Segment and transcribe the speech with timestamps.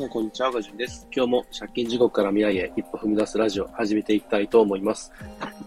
[0.00, 0.50] さん、こんにちは。
[0.50, 1.06] ガジュンです。
[1.14, 5.12] 今日も借金地獄から未来へ一歩踏み出すラジオ始めていきたいと思います。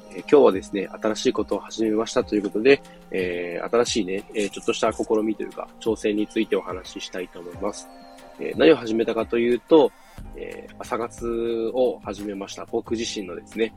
[0.10, 7.88] えー、今日はですね、新しいことを始めましたということで、えー、新しいね、えー、ちょっとした試みというか、挑戦についてお話ししたいと思います。
[8.40, 9.92] え何を始めたかというと、
[10.36, 12.66] え朝活を始めました。
[12.66, 13.72] 僕自身のですね。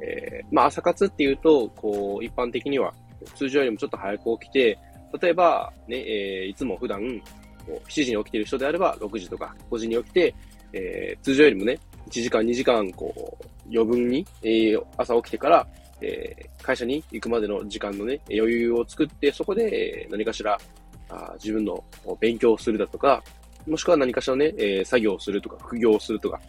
[0.00, 2.94] えまあ、朝活っていうと、こう、一般的には
[3.34, 4.78] 通常よりもちょっと早く起きて、
[5.20, 7.02] 例えば、ね、えいつも普段
[7.88, 10.34] 7時に起きてる人であれば、6時とか5時に起きて、
[10.72, 11.78] えー、通常よりもね、
[12.08, 15.66] 1時間、2時間、こう、余分に、えー、朝起きてから、
[16.00, 20.58] えー、会社に行くまでの時間のね、余裕を作って、そこで何かしら、
[21.10, 21.82] あ自分の
[22.20, 23.22] 勉強をするだとか、
[23.66, 26.40] もしくは何かしらね、え、作業をするとか、副業をするとか、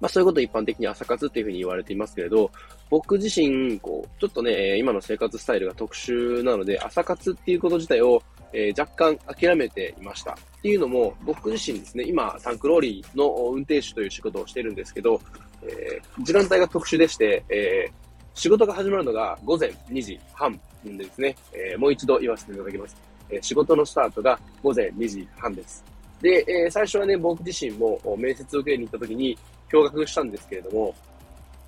[0.00, 2.50] まあそういうことを一般的に朝活っていうふうに言われていますけれど、
[2.90, 10.32] 僕自身、こう、ちょっとね、今の生活スタイルが特殊なので、朝活っていうこと自体をえー、若干諦めていました。
[10.32, 15.20] っていうのも、僕自身ですね、今、タンクローリーの運転手という仕事をしているんですけど、
[15.62, 17.92] えー、時間帯が特殊でして、えー、
[18.34, 22.96] 仕事が始まるのが午前2時半でですね、えー、もう一度言わせていただきます。
[23.30, 25.84] え、仕事のスタートが午前2時半です。
[26.20, 29.36] で、え、最初はね、僕自身も面接受けに行った時に
[29.70, 30.94] 驚愕したんですけれども、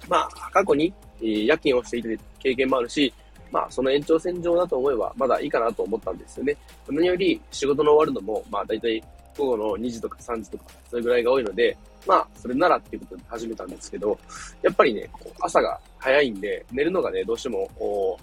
[0.08, 3.12] まあ、過去に、夜勤をしていた経験もあるし、
[3.54, 6.56] まあ、その延長線上だと思えば、まだいいかなと思ったんですよね。
[6.88, 9.00] 何より仕事の終わるのも、まあ、だいたい
[9.38, 14.18] 午後の2時とか3時とか、それぐらいが多いので、まあ、それならっていうことで始めたんですけど、
[14.60, 15.08] やっぱりね、
[15.40, 17.70] 朝が早いんで、寝るのがね、どうしても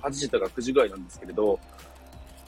[0.01, 1.57] 8時とか9時ぐらいなんですけれど、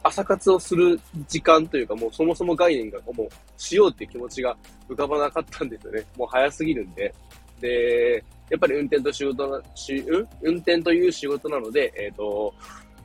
[0.03, 4.58] 朝活をする時間というか、もうそもそも概念がもうしようっていう気持ちが
[4.90, 6.03] 浮かばなかったんですよね。
[6.18, 7.16] もう早すぎるんで。
[7.62, 8.23] で、
[8.54, 10.28] やっぱり運転と仕事な、し、うん？
[10.44, 12.54] 運転という仕事なので、えっ、ー、と、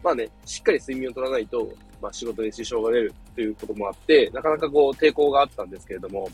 [0.05, 1.67] まあね、しっかり睡眠を取らないと、
[2.03, 6.29] まあ仕事に支障が出るということもあって、なかなかこう抵抗があったんですけれども、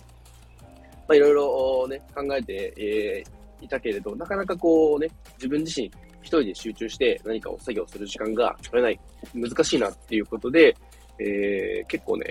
[1.06, 5.86] まあいろいろね、考えて、えー、いたけれど、なかなかこうね、自分自身
[6.22, 9.00] 一人で集中して何かを作業する時間が取れない、
[9.32, 10.76] 難しいなっていうことで、
[11.20, 12.26] えー、結構ね、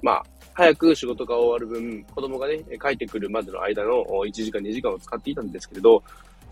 [0.00, 0.24] まあ、
[0.54, 6.02] 早く仕事が終わる分、子供がね、帰ってくるまでの間の1時間、2時間を使っていたんですけれど、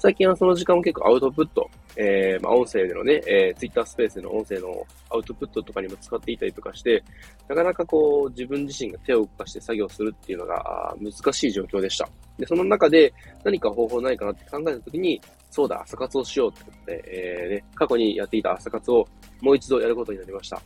[0.01, 7.03] 最近はその時間を結構アウトプット、えー、まあ、音声でのね、えー、Twitter スペースでの音声のアウトプットとかにも使っていたりとかして、
[7.49, 12.09] なかなかこう、自分自身が手を動かして作業するっていうのが難しい状況でした。
[12.39, 15.21] で、その中で何か方法ないかなって考えたときに、
[15.51, 19.05] そうだ、朝活をしようってことで、えー、ね、過去にやっていた朝活を
[19.41, 20.63] もう一度やることになりました。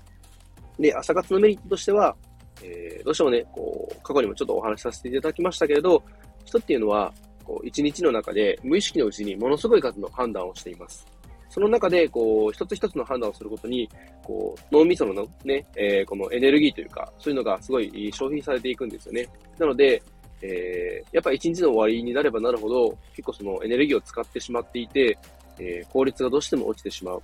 [0.78, 2.15] で、朝活のメリットとしては、
[2.62, 6.03] えー、どうしてもね、こう、過去にもちょっとお話しさせていただきましたけれど、
[6.45, 7.12] 人っていうのは、
[7.45, 11.06] こう、一日の中で無意識のうちにものすごい数の判断をしています。
[11.49, 13.89] その中で、こう、一つ一つの判断をすることに、
[14.22, 19.28] こう、脳みそのね、えー、このエネルギーというか、そういうのがすごい消費されていくんですよね。
[19.59, 20.03] なので、
[20.41, 25.19] えー、やっぱ一日の終わりになればなるほど、結構そのエネルギーを使ってしまっていて、
[25.59, 27.22] えー、効率がどうしても落ちてしまう。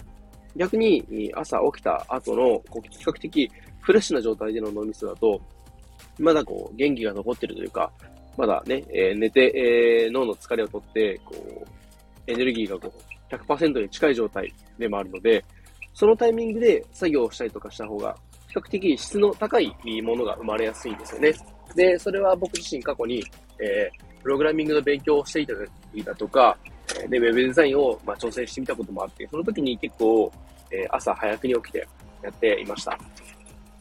[0.56, 3.50] 逆に、朝起きた後の、こう、比較的
[3.80, 5.40] フレッシュな状態での脳みそだと、
[6.18, 7.90] まだこう、元気が残ってるというか、
[8.36, 11.66] まだね、えー、寝て、えー、脳の疲れをとって、こう、
[12.26, 15.44] エネルギーがこう100%に近い状態でもあるので、
[15.94, 18.16] そのタイミングで作業をしたりとかした方が、
[18.48, 21.34] 比較的質の高いものが生まれやすいんですよね。
[21.74, 23.22] で、それは僕自身過去に、
[23.58, 25.52] えー、プログラミングの勉強をしていた
[25.92, 26.56] りだとか、
[27.08, 30.32] で、ウェブデザインを、まあ、挑戦してみたこともあって、その時に結構、
[30.70, 31.86] えー、朝早くに起きて
[32.22, 32.98] やっていました。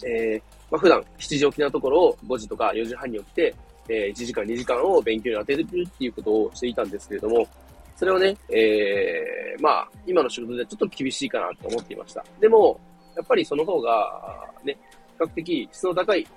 [0.05, 0.41] えー、
[0.71, 3.55] まあ、普段7時起きなところを5時とか4時半に起きて、
[3.89, 7.47] えー、1時間、2時間を勉強に当てるっていうことをしていたんですけれども、
[7.95, 12.23] それをね、えー、まあ、今の仕事でちょっと厳しいかなと思っていました。
[12.39, 12.79] でも、
[13.15, 14.77] やっぱりその方が、ね、
[15.17, 16.27] 比較的質の高い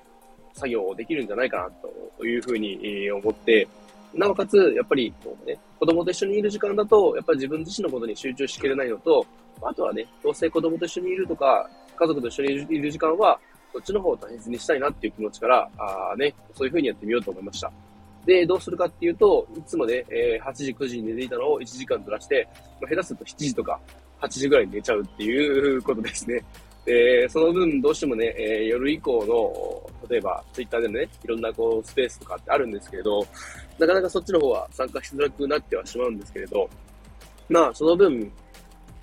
[0.55, 1.71] 作業をできるんじゃないかな
[2.19, 3.69] というふうに思って、
[4.15, 5.13] なおかつ、やっぱり、
[5.47, 9.25] ね、子供と一緒にいる時間だと、やっぱり自分自身のことに集中しきれないのと、
[9.63, 13.39] あとはね、どうせ子供と一緒にいるとか、家族と一緒にいる時間は、
[13.73, 17.71] こっちの方を大切にしたいなっていう気持ちから、あね、そういう風にやってみようと思いました。
[18.27, 22.47] で、どうするかっていうと、いつもね、え、8時、9時に寝ていたのを1時間ずらして、
[22.81, 23.81] まあ、下手すると7時とか
[24.21, 26.43] 8時ぐらいに寝ちゃうっていうことですね。
[26.85, 33.27] で、その分どうしてもね、え、夜以降の、例えばツイッターでもね、いろんなこうスペースとかってあるんですけれど、
[33.79, 36.69] なかなかそっちの方は参加しづらくなってはしまうんですけれど、
[37.49, 38.31] まあ、その分、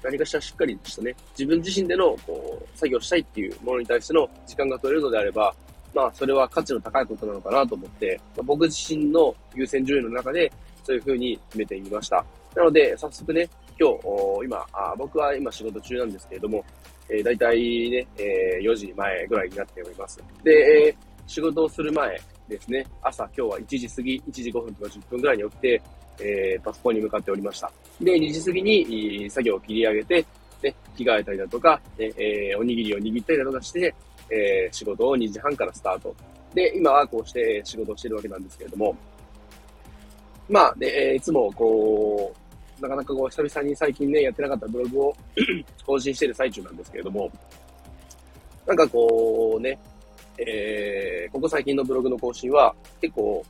[0.03, 5.53] 何かしらしっかりとしたね、自分自身での、こう、作業したいっていうものに対しての時間が取れるのであれば、
[5.93, 10.51] まあ、それは価値の高いことなのかなと思って、まあ、僕自身の優先順位の中で、
[10.83, 12.23] そういうふうに決めてみました。
[12.55, 13.49] なので、早速ね、
[13.79, 16.63] 今日、今あ、僕は今仕事中なんですけれども、
[17.09, 20.21] えー、大体ね、えー、4時前ぐらいになっております。
[20.43, 20.95] で、えー、
[21.27, 25.81] 仕事をする前ですね、朝今日は1時過ぎ、1時5分とか10分ぐらいに起きて、
[26.19, 27.71] えー、パソコンに向かっておりました。
[28.01, 30.25] で、2時過ぎに作業を切り上げて、
[30.61, 33.93] ね、着替えたりだとか、えー、おにぎりを握ったりだとかして、
[34.29, 36.15] えー、仕事を2時半からスタート。
[36.53, 38.95] で、今はこうして仕事をしているわけなんですけれども、
[40.49, 42.33] まあね、いつもこ
[42.79, 45.15] う、なかなかこう、久々に最近ね、やってなかったブログを
[45.85, 47.29] 更新している最中なんですけれども、
[48.65, 49.79] なんかこうね、
[50.37, 53.43] えー、ここ最近のブログの更新は結構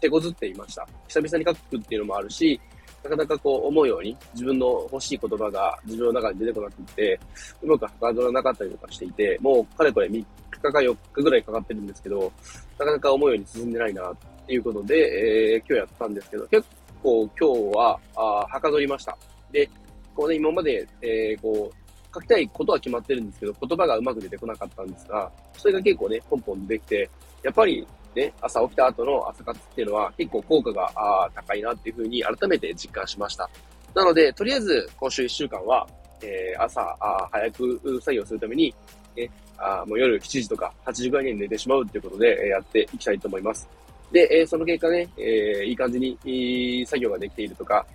[0.00, 0.86] 手こずっていました。
[1.08, 2.60] 久々に書くっていうのもあるし、
[3.02, 7.18] なかなかこう思うように自分の欲しい言葉が自分の中に出てこなくて、
[7.62, 10.26] うまくはかどらなかったりとかしていて、もうかれこれ3日
[10.60, 12.32] か4日ぐらいかかってるんですけど、
[12.78, 14.16] なかなか思うように進んでないなっ
[14.46, 16.66] ていうことで、えー、今日やったんですけど、結
[17.02, 19.16] 構今日は、あはかどりました。
[19.50, 19.68] で、
[20.14, 27.08] こうね、今まで、えー、こう、書きたいことは決まってるんですけど、言葉がうまく出てこなかったんですが、それが結構ね、ポンポンできて、
[27.42, 33.48] やっぱりね、朝起きた後の朝活っていうのは結構効果が高いなっていうふうに改めて実感しました。
[33.94, 35.86] なので、とりあえず今週1週間は、
[36.22, 36.96] えー、朝
[37.30, 38.74] 早く作業するために、
[39.16, 43.68] ね、あもう夜7時とか8時ぐらいに寝てしまうっていうことで、え、やっていきたいと思います。
[44.12, 47.86] で、えー、その結果ね、えー、いい感じにいい作業ができているとか、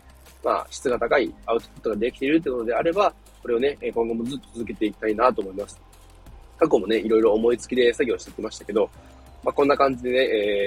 [0.44, 5.80] まあ、質が高いアウトプットができているってことであれば、これをね、今後もずっと続けていきたいなと思います。
[6.58, 8.90] 過去もね、いろいろ思いつきで作業してきましたけど、
[9.46, 10.18] まあ、こんな感じでね、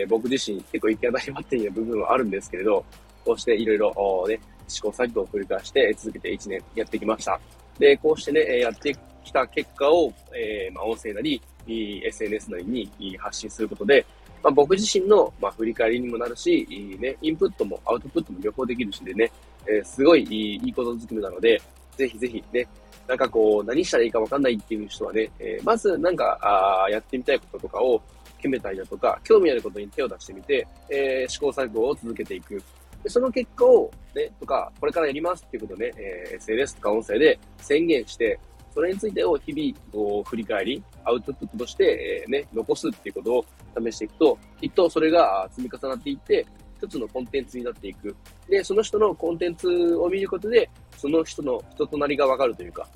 [0.02, 2.84] えー、僕自身結構行き当たりばっている部分はあるんですけれど、
[3.24, 7.40] こうしていろいろね、試行錯誤を繰り返して続けて1年やってきました。
[7.76, 14.06] で、こうしてね、やってきた結果を、えー、まあ、音声なり、SNS なりに発信することで、
[14.44, 16.66] まあ、僕自身の、まあ、振り返りにもなるし、
[17.00, 19.30] ね、インプットもアウトプットも旅行できるしでね、
[19.66, 21.60] えー、すごいいいことずくめなので、
[21.96, 22.66] ぜひぜひね、
[23.08, 26.38] なんかこう、何したらいいかわかんないっていう人はね、えー、まずなんか、
[26.84, 28.00] あやってみたいこととかを、
[28.38, 32.62] 決めたりだとか、興味あることに手を出してみて、えー、試行錯誤を続けていく。
[33.02, 38.40] でその結果を、ね、とか、これからやりますっていうことでね、えー、SNS とか音声で宣言して、
[38.74, 43.44] それについてを日々、こう、振り返り、アウトプットとして、えー、ね、残すっていうことを
[43.82, 46.46] 試していくと、きっとそれが積み重なっていって、
[46.78, 48.14] 一つのコンテンツになっていく。
[48.48, 52.88] で、その人のコンテンツを見ることで、その人の人となりがわかるというか、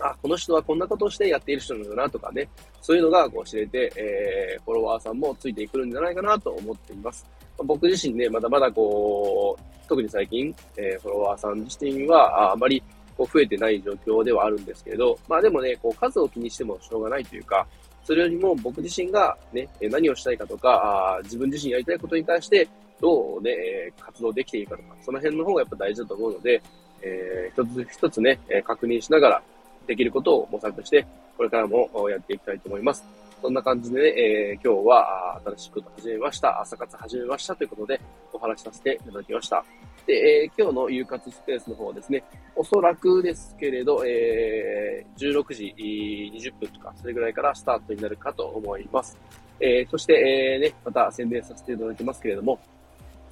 [0.00, 2.48] あ、この人はこんなことをしてやっている人なんだなとかね、
[2.80, 7.26] そういうのがこう知れて、えー、フォロワーさんもついてくるんじゃないかなと思っています。
[7.58, 12.82] ま、僕自身ね、まだまだこう、特に最近、えー、フォロワーさん自身はあまり
[13.16, 17.66] こう増えてない状況ではあるんですけれど、まあでもね、こう数を気にしてもしょうがないというか、
[18.02, 22.66] それよりも僕自身がね、何をしたいかとか、あ自分自身やりたいことに対して
[23.00, 23.54] どうね、
[23.98, 26.62] 活動できていいかとか、その辺の方がやっぱ大事だと思うので、
[27.02, 29.42] えー、一つ一つね、確認しながら、
[29.86, 31.06] できることを模索して、
[31.36, 33.04] これからもやっていきたいと思います。
[33.42, 36.60] そんな感じでね、えー、今日は新しいこと始めました。
[36.60, 38.00] 朝活始めましたということで
[38.32, 39.64] お話しさせていただきました。
[40.06, 42.22] で、えー、今日の夕活スペースの方はですね、
[42.54, 49.18] おそらくですけれど、えー、16時20分とか、それぐらいからスタートになるかと思います。
[49.58, 52.58] えー、そして、えー、ね、また宣伝させていただきますけれども、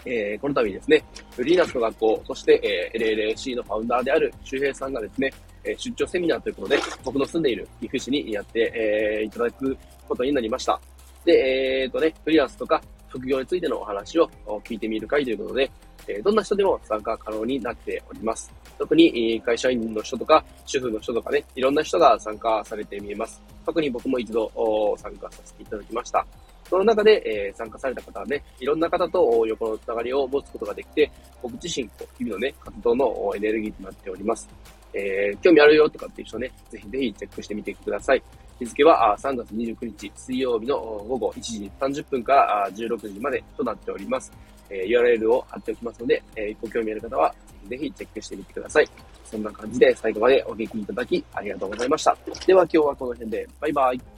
[0.04, 1.04] えー、この度ですね、
[1.34, 5.32] フリーランスの学校、そして、えー、LLC のファウンダーである周平さんがですね、
[5.64, 9.76] え出張セミナーということで、僕の住んでいる岐阜市にやって、え、いただく
[10.08, 10.80] ことになりました。
[11.24, 14.30] で、えっ、とね、フリーランスとか副業についてのお話を
[14.64, 15.70] 聞いてみる会ということで、
[16.06, 18.50] えどんな人でも参加可能になっております。
[18.78, 23.42] 特に会社員の人とか、主婦の人とかね、いろんな人が参加されてみえます。
[23.66, 24.50] 特に僕も一度
[24.96, 26.26] 参加させていただきました。
[26.68, 31.10] その中で、えー、参加された方はね、いろんな方と横のつながりを持つことができて、
[31.42, 34.48] 僕自身、日々のね、活動のエネルギーとなっております。
[34.92, 38.22] えー、興味あるよとかっていう人ね、ぜひぜひチェックしてみてください。
[38.58, 40.76] 日付は3月29日水曜日の
[41.08, 44.32] 午後1時30分から16時までとなっております。
[44.70, 47.34] えー、URL を貼っておきますので、えー、ご興味ある方は
[47.68, 48.88] ぜひぜひチェックしてみてください。
[49.24, 52.16] そんな感じで最後までお聞きいただきありがとうございました。
[52.46, 54.17] では今日はこの辺でバイバイ。